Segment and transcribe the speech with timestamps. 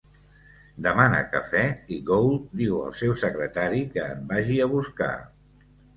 [0.85, 1.61] Demana cafè
[1.97, 5.13] i Gould diu al seu secretari que en vagi a buscar.